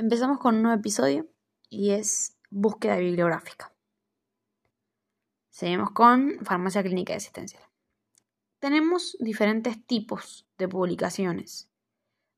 [0.00, 1.26] Empezamos con un nuevo episodio
[1.68, 3.74] y es búsqueda bibliográfica.
[5.50, 7.62] Seguimos con farmacia clínica y asistencial.
[8.60, 11.68] Tenemos diferentes tipos de publicaciones.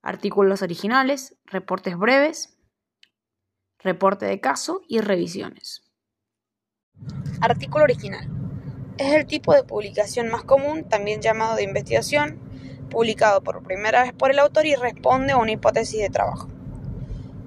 [0.02, 2.58] Artículos originales, reportes breves,
[3.78, 5.84] reporte de caso y revisiones.
[7.40, 8.28] Artículo original.
[8.98, 12.40] Es el tipo de publicación más común, también llamado de investigación,
[12.90, 16.48] publicado por primera vez por el autor y responde a una hipótesis de trabajo.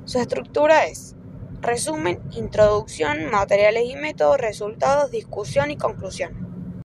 [0.06, 1.16] Su estructura es
[1.62, 6.84] resumen, introducción, materiales y métodos, resultados, discusión y conclusión.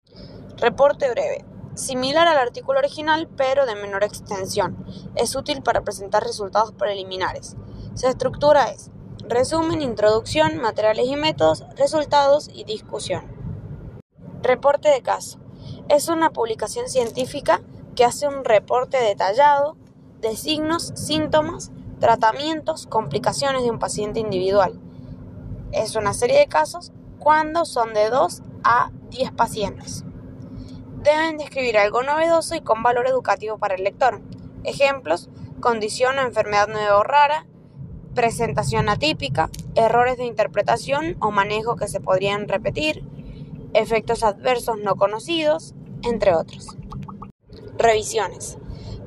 [0.59, 1.47] Reporte breve.
[1.75, 4.85] Similar al artículo original, pero de menor extensión.
[5.15, 7.57] Es útil para presentar resultados preliminares.
[7.95, 8.91] Su estructura es
[9.27, 13.25] resumen, introducción, materiales y métodos, resultados y discusión.
[14.43, 15.39] Reporte de caso.
[15.89, 17.63] Es una publicación científica
[17.95, 19.79] que hace un reporte detallado
[20.21, 24.79] de signos, síntomas, tratamientos, complicaciones de un paciente individual.
[25.73, 30.05] Es una serie de casos cuando son de 2 a 10 pacientes.
[31.03, 34.21] Deben describir algo novedoso y con valor educativo para el lector.
[34.65, 35.29] Ejemplos,
[35.61, 37.47] condición o enfermedad nueva o rara,
[38.15, 43.05] presentación atípica, errores de interpretación o manejo que se podrían repetir,
[43.75, 46.77] efectos adversos no conocidos, entre otros.
[47.79, 48.59] Revisiones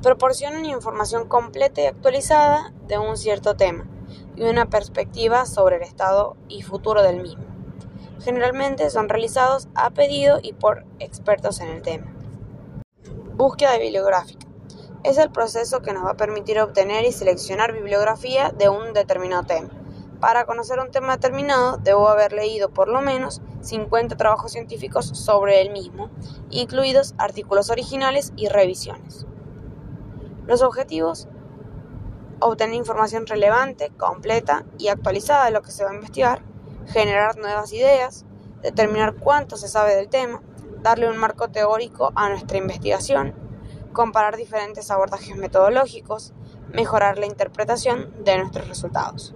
[0.02, 3.86] proporcionan información completa y actualizada de un cierto tema
[4.34, 7.44] y una perspectiva sobre el estado y futuro del mismo.
[8.20, 12.06] Generalmente son realizados a pedido y por expertos en el tema.
[13.34, 14.46] Búsqueda bibliográfica.
[15.04, 19.44] Es el proceso que nos va a permitir obtener y seleccionar bibliografía de un determinado
[19.44, 19.70] tema.
[20.20, 25.62] Para conocer un tema determinado, debo haber leído por lo menos 50 trabajos científicos sobre
[25.62, 26.10] el mismo,
[26.50, 29.26] incluidos artículos originales y revisiones.
[30.50, 31.28] Los objetivos,
[32.40, 36.42] obtener información relevante, completa y actualizada de lo que se va a investigar,
[36.88, 38.24] generar nuevas ideas,
[38.60, 40.42] determinar cuánto se sabe del tema,
[40.82, 43.32] darle un marco teórico a nuestra investigación,
[43.92, 46.32] comparar diferentes abordajes metodológicos,
[46.72, 49.32] mejorar la interpretación de nuestros resultados.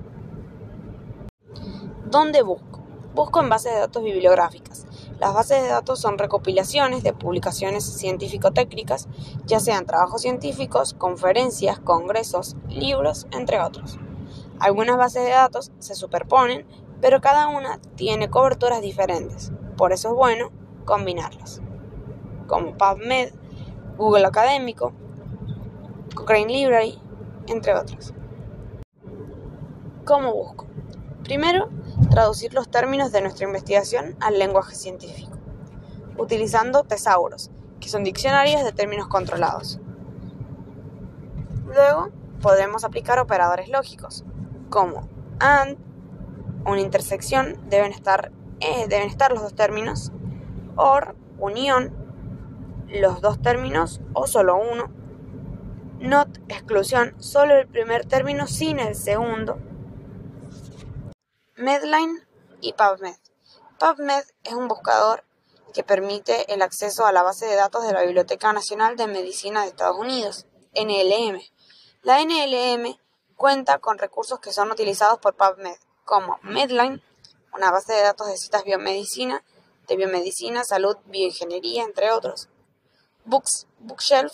[2.06, 2.82] ¿Dónde busco?
[3.14, 4.73] Busco en bases de datos bibliográficas.
[5.20, 9.08] Las bases de datos son recopilaciones de publicaciones científico-técnicas,
[9.46, 13.98] ya sean trabajos científicos, conferencias, congresos, libros, entre otros.
[14.58, 16.66] Algunas bases de datos se superponen,
[17.00, 19.52] pero cada una tiene coberturas diferentes.
[19.76, 20.50] Por eso es bueno
[20.84, 21.60] combinarlas,
[22.46, 23.32] como PubMed,
[23.96, 24.92] Google Académico,
[26.14, 26.98] Cochrane Library,
[27.46, 28.14] entre otros.
[30.04, 30.66] ¿Cómo busco?
[31.22, 31.70] Primero,
[32.14, 35.36] traducir los términos de nuestra investigación al lenguaje científico,
[36.16, 39.80] utilizando tesauros, que son diccionarios de términos controlados.
[41.66, 42.10] Luego,
[42.40, 44.24] podremos aplicar operadores lógicos,
[44.70, 45.08] como
[45.40, 45.76] AND,
[46.64, 50.12] una intersección, deben estar, eh, deben estar los dos términos,
[50.76, 51.92] OR, unión,
[52.86, 54.88] los dos términos o solo uno,
[55.98, 59.58] NOT, exclusión, solo el primer término sin el segundo,
[61.56, 62.26] Medline
[62.60, 63.14] y PubMed.
[63.78, 65.22] PubMed es un buscador
[65.72, 69.62] que permite el acceso a la base de datos de la Biblioteca Nacional de Medicina
[69.62, 71.40] de Estados Unidos, NLM.
[72.02, 72.98] La NLM
[73.36, 77.00] cuenta con recursos que son utilizados por PubMed, como Medline,
[77.52, 79.44] una base de datos de citas biomedicina,
[79.86, 82.48] de biomedicina, salud, bioingeniería, entre otros.
[83.26, 84.32] Books, Bookshelf,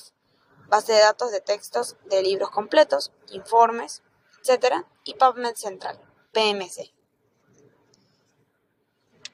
[0.69, 4.03] base de datos de textos de libros completos, informes,
[4.43, 4.87] etc.
[5.05, 6.01] Y PubMed Central,
[6.33, 6.95] PMC.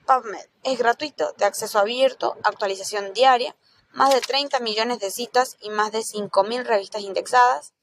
[0.06, 3.56] PubMed es gratuito, de acceso abierto, actualización diaria,
[3.92, 7.74] más de 30 millones de citas y más de 5.000 revistas indexadas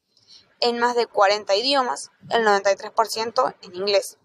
[0.62, 4.18] en más de 40 idiomas, el 93% en inglés.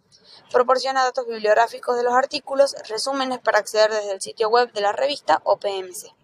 [0.53, 4.93] Proporciona datos bibliográficos de los artículos, resúmenes para acceder desde el sitio web de la
[4.93, 6.15] revista o PMC.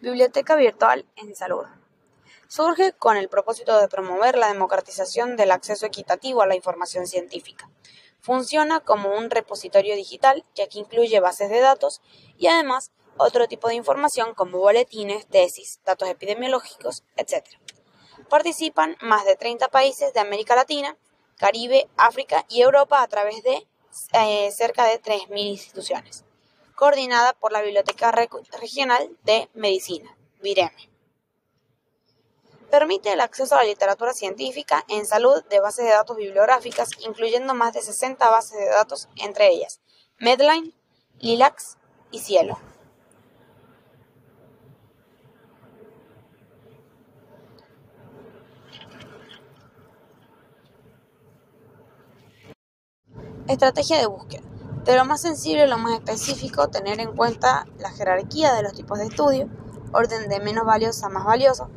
[0.00, 1.66] Biblioteca Virtual en Salud.
[2.48, 7.68] Surge con el propósito de promover la democratización del acceso equitativo a la información científica.
[8.24, 12.00] Funciona como un repositorio digital, ya que incluye bases de datos
[12.38, 17.44] y además otro tipo de información como boletines, tesis, datos epidemiológicos, etc.
[18.30, 20.96] Participan más de 30 países de América Latina,
[21.36, 23.68] Caribe, África y Europa a través de
[24.14, 26.24] eh, cerca de 3.000 instituciones,
[26.76, 30.93] coordinada por la Biblioteca Regional de Medicina, VIREME
[32.74, 37.54] permite el acceso a la literatura científica en salud de bases de datos bibliográficas, incluyendo
[37.54, 39.80] más de 60 bases de datos, entre ellas
[40.18, 40.74] Medline,
[41.20, 41.76] Lilacs
[42.10, 42.58] y Cielo.
[53.46, 54.42] Estrategia de búsqueda.
[54.84, 58.72] De lo más sensible a lo más específico, tener en cuenta la jerarquía de los
[58.72, 59.48] tipos de estudio,
[59.92, 61.70] orden de menos valioso a más valioso,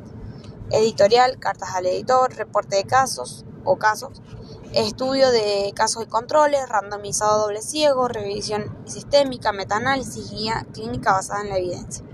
[0.72, 4.22] editorial, cartas al editor, reporte de casos o casos,
[4.74, 11.50] estudio de casos y controles, randomizado doble ciego, revisión sistémica, metaanálisis, guía clínica basada en
[11.50, 12.06] la evidencia.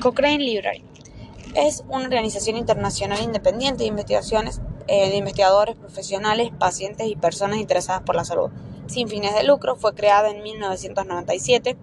[0.00, 0.84] Cochrane Library
[1.54, 8.02] es una organización internacional independiente de investigaciones eh, de investigadores profesionales, pacientes y personas interesadas
[8.02, 8.50] por la salud.
[8.86, 11.76] Sin fines de lucro, fue creada en 1997,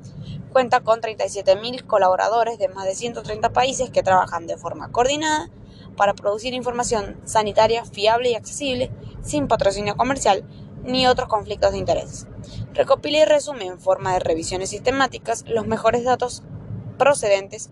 [0.51, 5.49] cuenta con 37.000 colaboradores de más de 130 países que trabajan de forma coordinada
[5.97, 8.91] para producir información sanitaria fiable y accesible,
[9.23, 10.45] sin patrocinio comercial
[10.83, 12.27] ni otros conflictos de interés.
[12.73, 16.43] Recopila y resume en forma de revisiones sistemáticas los mejores datos
[16.97, 17.69] procedentes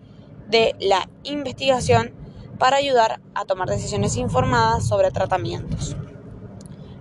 [0.48, 2.14] de la investigación
[2.58, 5.96] para ayudar a tomar decisiones informadas sobre tratamientos,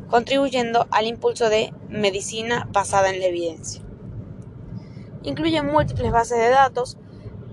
[0.10, 3.82] contribuyendo al impulso de medicina basada en la evidencia.
[5.24, 6.98] Incluye múltiples bases de datos,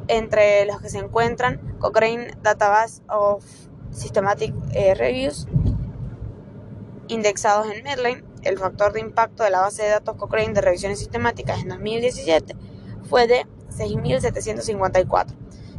[0.08, 3.44] entre los que se encuentran Cochrane Database of
[3.90, 5.46] Systematic eh, Reviews,
[7.08, 8.24] indexados en Medline.
[8.42, 12.54] El factor de impacto de la base de datos Cochrane de revisiones sistemáticas en 2017
[13.08, 13.44] fue de
[13.76, 15.26] 6.754.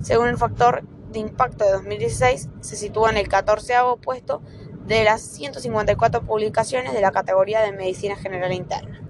[0.02, 4.42] Según el factor de impacto de 2016, se sitúa en el 14 puesto
[4.88, 9.02] de las 154 publicaciones de la categoría de Medicina General Interna.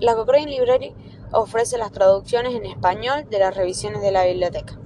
[0.00, 0.96] La Cochrane Library
[1.30, 4.78] ofrece las traducciones en español de las revisiones de la biblioteca,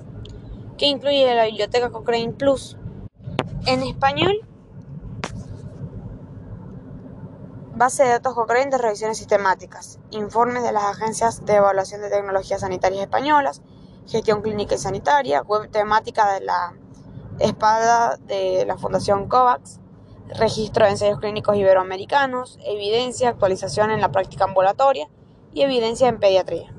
[0.76, 2.76] que incluye la biblioteca Cochrane Plus.
[3.66, 4.46] En español,
[7.74, 12.60] base de datos Cochrane de revisiones sistemáticas, informes de las agencias de evaluación de tecnologías
[12.60, 13.62] sanitarias españolas,
[14.06, 16.74] gestión clínica y sanitaria, web temática de la
[17.38, 19.80] espada de la Fundación COVAX,
[20.28, 25.08] registro de ensayos clínicos iberoamericanos, evidencia, actualización en la práctica ambulatoria
[25.52, 26.73] y evidencia en pediatría.